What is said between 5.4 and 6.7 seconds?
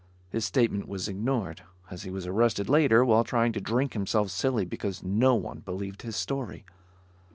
believed his story.